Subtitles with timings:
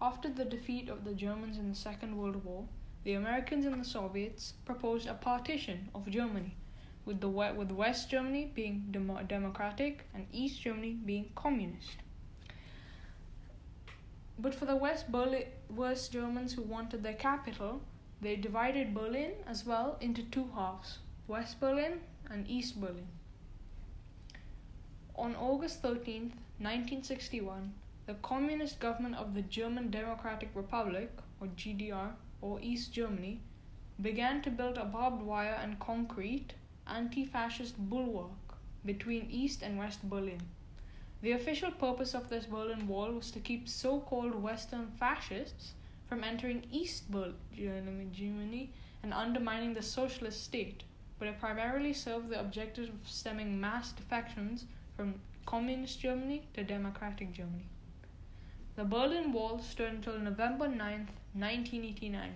[0.00, 2.64] After the defeat of the Germans in the Second World War,
[3.04, 6.54] the Americans and the Soviets proposed a partition of Germany,
[7.04, 11.96] with, the, with West Germany being dem- democratic and East Germany being communist.
[14.38, 17.80] But for the West, Berlin, West Germans who wanted their capital,
[18.20, 23.08] they divided Berlin as well into two halves West Berlin and East Berlin.
[25.16, 27.72] On August 13th, 1961,
[28.06, 33.40] the communist government of the German Democratic Republic, or GDR, or East Germany,
[34.00, 36.54] began to build a barbed wire and concrete
[36.86, 38.30] anti fascist bulwark
[38.84, 40.40] between East and West Berlin.
[41.20, 45.72] The official purpose of this Berlin Wall was to keep so called Western fascists
[46.08, 47.34] from entering East Berlin,
[48.12, 48.70] Germany
[49.02, 50.84] and undermining the socialist state,
[51.18, 54.64] but it primarily served the objective of stemming mass defections
[54.96, 57.66] from Communist Germany to Democratic Germany.
[58.78, 62.30] The Berlin Wall stood until November 9, 1989,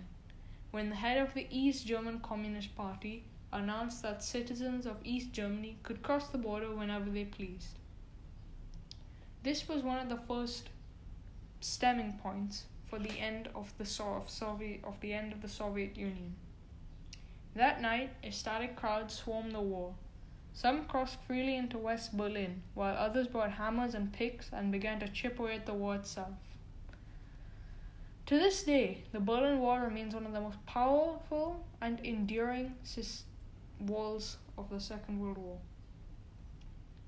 [0.72, 5.76] when the head of the East German Communist Party announced that citizens of East Germany
[5.84, 7.78] could cross the border whenever they pleased.
[9.44, 10.70] This was one of the first
[11.60, 16.34] stemming points for the end of the Soviet of the end of the Soviet Union.
[17.54, 19.94] That night, ecstatic crowds swarmed the wall,
[20.54, 25.08] some crossed freely into West Berlin, while others brought hammers and picks and began to
[25.08, 26.34] chip away at the wall itself.
[28.26, 32.74] To this day, the Berlin Wall remains one of the most powerful and enduring
[33.80, 35.58] walls of the Second World War.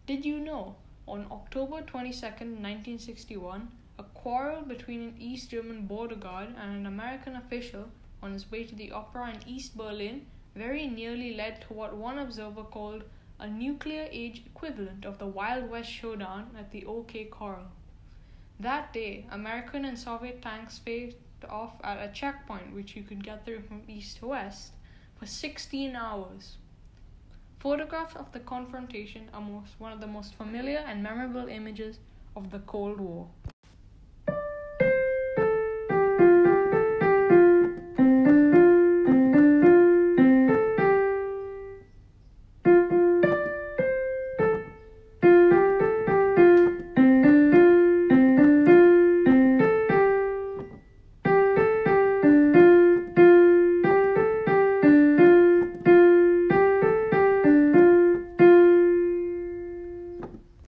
[0.06, 3.68] Did you know, on October 22, 1961,
[3.98, 7.88] a quarrel between an East German border guard and an American official
[8.22, 12.18] on his way to the opera in East Berlin very nearly led to what one
[12.18, 13.04] observer called
[13.39, 17.72] a nuclear age equivalent of the Wild West showdown at the OK Corral.
[18.61, 21.17] That day, American and Soviet tanks faced
[21.48, 24.72] off at a checkpoint which you could get through from east to west
[25.18, 26.56] for 16 hours.
[27.58, 31.98] Photographs of the confrontation are most, one of the most familiar and memorable images
[32.36, 33.28] of the Cold War.